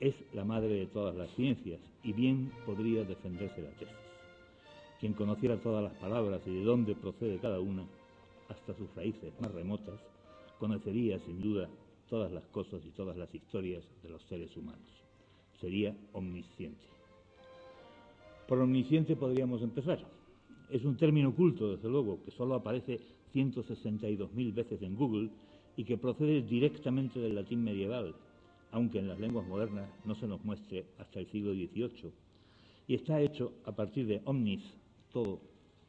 es 0.00 0.14
la 0.32 0.44
madre 0.44 0.74
de 0.74 0.86
todas 0.86 1.14
las 1.14 1.30
ciencias 1.34 1.78
y 2.02 2.12
bien 2.12 2.50
podría 2.64 3.04
defenderse 3.04 3.62
la 3.62 3.70
tesis. 3.70 3.94
Quien 4.98 5.12
conociera 5.12 5.58
todas 5.58 5.84
las 5.84 5.94
palabras 5.94 6.40
y 6.46 6.54
de 6.54 6.64
dónde 6.64 6.94
procede 6.94 7.38
cada 7.38 7.60
una, 7.60 7.84
hasta 8.48 8.74
sus 8.74 8.92
raíces 8.94 9.32
más 9.40 9.52
remotas, 9.52 10.00
conocería 10.58 11.18
sin 11.20 11.40
duda 11.40 11.68
todas 12.08 12.32
las 12.32 12.44
cosas 12.48 12.82
y 12.84 12.90
todas 12.90 13.16
las 13.16 13.32
historias 13.34 13.84
de 14.02 14.10
los 14.10 14.22
seres 14.24 14.54
humanos. 14.56 14.90
Sería 15.60 15.94
omnisciente. 16.12 16.84
Por 18.48 18.58
omnisciente 18.58 19.16
podríamos 19.16 19.62
empezar. 19.62 20.04
Es 20.70 20.84
un 20.84 20.96
término 20.96 21.28
oculto, 21.28 21.76
desde 21.76 21.88
luego, 21.88 22.22
que 22.24 22.30
solo 22.32 22.54
aparece 22.54 23.00
162.000 23.34 24.54
veces 24.54 24.82
en 24.82 24.96
Google 24.96 25.30
y 25.76 25.84
que 25.84 25.96
procede 25.96 26.42
directamente 26.42 27.20
del 27.20 27.36
latín 27.36 27.62
medieval, 27.62 28.14
aunque 28.72 28.98
en 28.98 29.08
las 29.08 29.18
lenguas 29.18 29.46
modernas 29.46 29.88
no 30.04 30.14
se 30.14 30.26
nos 30.26 30.44
muestre 30.44 30.86
hasta 30.98 31.20
el 31.20 31.26
siglo 31.26 31.52
XVIII. 31.52 32.12
Y 32.88 32.94
está 32.94 33.20
hecho 33.20 33.52
a 33.64 33.72
partir 33.72 34.06
de 34.06 34.20
omnis, 34.24 34.62
todo, 35.12 35.40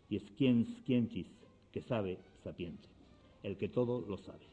y 0.10 0.20
sciens, 0.20 0.68
scientis, 0.84 1.28
que 1.72 1.82
sabe, 1.82 2.18
sapiente, 2.44 2.88
el 3.44 3.58
que 3.58 3.70
todo 3.70 4.02
lo 4.08 4.18
sabe. 4.18 4.46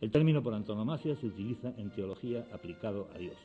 El 0.00 0.10
término 0.10 0.42
por 0.42 0.54
antonomasia 0.54 1.16
se 1.16 1.26
utiliza 1.26 1.72
en 1.76 1.90
teología 1.90 2.46
aplicado 2.52 3.08
a 3.14 3.18
Dios, 3.18 3.36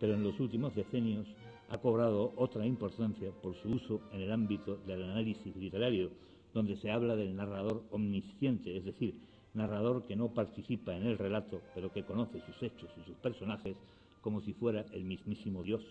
pero 0.00 0.14
en 0.14 0.22
los 0.22 0.38
últimos 0.40 0.74
decenios 0.74 1.26
ha 1.70 1.78
cobrado 1.78 2.32
otra 2.36 2.66
importancia 2.66 3.30
por 3.42 3.54
su 3.56 3.68
uso 3.68 4.00
en 4.12 4.22
el 4.22 4.32
ámbito 4.32 4.78
del 4.86 5.02
análisis 5.02 5.54
literario, 5.56 6.10
donde 6.58 6.76
se 6.78 6.90
habla 6.90 7.14
del 7.14 7.36
narrador 7.36 7.84
omnisciente, 7.92 8.76
es 8.76 8.84
decir, 8.84 9.14
narrador 9.54 10.04
que 10.08 10.16
no 10.16 10.34
participa 10.34 10.96
en 10.96 11.06
el 11.06 11.16
relato, 11.16 11.62
pero 11.72 11.92
que 11.92 12.02
conoce 12.02 12.40
sus 12.40 12.60
hechos 12.60 12.90
y 13.00 13.04
sus 13.06 13.16
personajes 13.18 13.76
como 14.22 14.40
si 14.40 14.54
fuera 14.54 14.84
el 14.90 15.04
mismísimo 15.04 15.62
Dios 15.62 15.84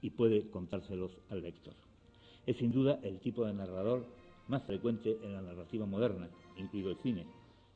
y 0.00 0.08
puede 0.08 0.48
contárselos 0.48 1.10
al 1.28 1.42
lector. 1.42 1.74
Es 2.46 2.56
sin 2.56 2.72
duda 2.72 2.98
el 3.02 3.20
tipo 3.20 3.44
de 3.44 3.52
narrador 3.52 4.06
más 4.48 4.62
frecuente 4.62 5.18
en 5.22 5.34
la 5.34 5.42
narrativa 5.42 5.84
moderna, 5.84 6.30
incluido 6.56 6.90
el 6.90 6.96
cine, 7.02 7.26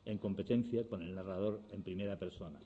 en 0.05 0.17
competencia 0.17 0.87
con 0.87 1.03
el 1.03 1.13
narrador 1.13 1.61
en 1.69 1.83
primera 1.83 2.17
persona. 2.17 2.59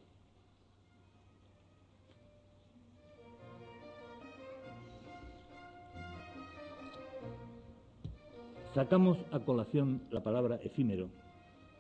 Sacamos 8.78 9.18
a 9.32 9.40
colación 9.40 10.04
la 10.12 10.22
palabra 10.22 10.58
efímero 10.58 11.10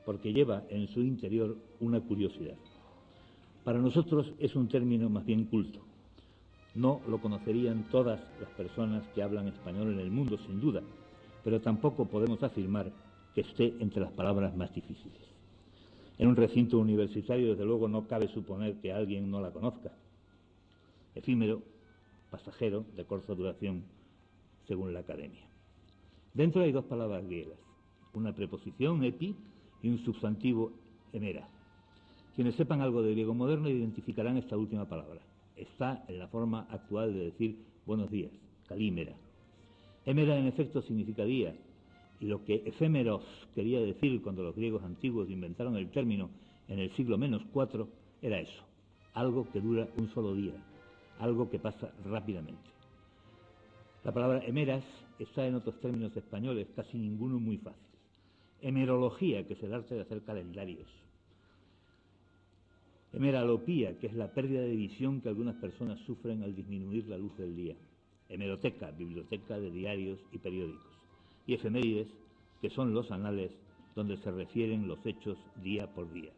porque 0.04 0.34
lleva 0.34 0.64
en 0.72 0.88
su 0.88 1.02
interior 1.02 1.56
una 1.80 2.02
curiosidad. 2.02 2.56
Para 3.64 3.78
nosotros 3.78 4.34
es 4.40 4.56
un 4.56 4.68
término 4.68 5.08
más 5.08 5.24
bien 5.24 5.46
culto. 5.46 5.80
No 6.74 7.00
lo 7.08 7.22
conocerían 7.22 7.88
todas 7.92 8.20
las 8.42 8.50
personas 8.58 9.08
que 9.14 9.22
hablan 9.22 9.48
español 9.48 9.94
en 9.94 10.00
el 10.00 10.10
mundo, 10.10 10.40
sin 10.40 10.60
duda, 10.60 10.82
pero 11.44 11.62
tampoco 11.62 12.06
podemos 12.06 12.42
afirmar 12.42 12.92
que 13.36 13.42
esté 13.42 13.76
entre 13.80 14.02
las 14.02 14.14
palabras 14.14 14.58
más 14.58 14.74
difíciles. 14.74 15.22
En 16.18 16.30
un 16.30 16.36
recinto 16.36 16.80
universitario, 16.80 17.50
desde 17.50 17.66
luego, 17.66 17.88
no 17.88 18.08
cabe 18.08 18.28
suponer 18.30 18.78
que 18.78 18.92
alguien 18.92 19.30
no 19.30 19.40
la 19.40 19.52
conozca. 19.52 19.92
Efímero, 21.14 21.62
pasajero, 22.32 22.86
de 22.96 23.06
corta 23.06 23.36
duración, 23.36 23.84
según 24.66 24.96
la 24.96 25.02
academia. 25.02 25.57
Dentro 26.38 26.62
hay 26.62 26.72
dos 26.72 26.86
palabras 26.86 27.26
griegas, 27.26 27.58
una 28.14 28.32
preposición, 28.32 29.04
epi, 29.04 29.36
y 29.82 29.90
un 29.90 29.98
sustantivo, 30.06 30.72
emera. 31.12 31.50
Quienes 32.36 32.54
sepan 32.54 32.80
algo 32.80 33.02
de 33.02 33.14
griego 33.14 33.34
moderno 33.34 33.70
identificarán 33.70 34.38
esta 34.38 34.56
última 34.56 34.88
palabra. 34.88 35.20
Está 35.56 36.06
en 36.08 36.20
la 36.20 36.28
forma 36.28 36.68
actual 36.70 37.12
de 37.16 37.32
decir 37.32 37.58
buenos 37.88 38.12
días, 38.12 38.30
calímera. 38.68 39.14
Emera, 40.06 40.38
en 40.38 40.46
efecto, 40.46 40.84
significa 40.84 41.26
día, 41.26 41.56
y 42.20 42.28
lo 42.28 42.46
que 42.46 42.62
efémeros 42.68 43.24
quería 43.56 43.80
decir 43.80 44.22
cuando 44.22 44.44
los 44.44 44.56
griegos 44.56 44.84
antiguos 44.84 45.32
inventaron 45.32 45.76
el 45.76 45.90
término 45.90 46.30
en 46.68 46.78
el 46.78 46.92
siglo 46.92 47.18
menos 47.18 47.42
cuatro 47.52 47.88
era 48.22 48.40
eso, 48.40 48.64
algo 49.16 49.50
que 49.52 49.60
dura 49.60 49.88
un 49.98 50.08
solo 50.14 50.36
día, 50.36 50.54
algo 51.18 51.50
que 51.50 51.58
pasa 51.58 51.92
rápidamente. 52.06 52.77
La 54.04 54.14
palabra 54.14 54.44
emeras 54.46 54.84
está 55.20 55.46
en 55.46 55.56
otros 55.56 55.80
términos 55.80 56.16
españoles, 56.16 56.68
casi 56.76 56.98
ninguno 56.98 57.40
muy 57.40 57.58
fácil. 57.58 57.82
Hemerología, 58.62 59.46
que 59.46 59.54
es 59.54 59.64
el 59.64 59.74
arte 59.74 59.96
de 59.96 60.02
hacer 60.02 60.22
calendarios. 60.24 60.88
Hemeralopía, 63.14 63.98
que 64.00 64.08
es 64.08 64.14
la 64.14 64.32
pérdida 64.32 64.62
de 64.62 64.76
visión 64.76 65.22
que 65.22 65.30
algunas 65.30 65.56
personas 65.56 66.00
sufren 66.06 66.44
al 66.44 66.56
disminuir 66.56 67.08
la 67.08 67.18
luz 67.18 67.36
del 67.38 67.56
día. 67.56 67.76
Hemeroteca, 68.30 68.92
biblioteca 68.92 69.60
de 69.60 69.72
diarios 69.72 70.20
y 70.32 70.38
periódicos. 70.38 70.94
Y 71.46 71.54
efemérides, 71.54 72.08
que 72.62 72.70
son 72.70 72.94
los 72.94 73.12
anales 73.12 73.52
donde 73.96 74.18
se 74.18 74.32
refieren 74.32 74.88
los 74.88 75.04
hechos 75.06 75.38
día 75.64 75.88
por 75.94 76.12
día. 76.12 76.32